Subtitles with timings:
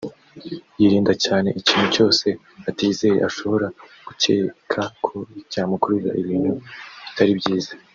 [0.79, 2.27] yirinda cyane ikintu cyose
[2.69, 3.67] atizeye ashobora
[4.07, 5.13] gucyeka ko
[5.51, 6.53] cyamukururira ibintu
[7.05, 7.71] bitari byiza